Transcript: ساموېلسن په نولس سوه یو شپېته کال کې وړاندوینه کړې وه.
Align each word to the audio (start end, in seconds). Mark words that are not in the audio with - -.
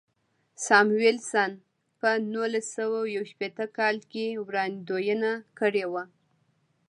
ساموېلسن 0.65 1.51
په 1.99 2.09
نولس 2.33 2.65
سوه 2.77 2.99
یو 3.15 3.23
شپېته 3.31 3.65
کال 3.77 3.95
کې 4.11 4.25
وړاندوینه 4.45 5.31
کړې 5.59 5.85
وه. 5.91 6.03